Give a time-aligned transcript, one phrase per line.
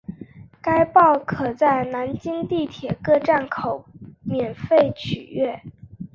[0.63, 3.85] 该报可在南京地铁各站台口
[4.23, 5.61] 免费取阅。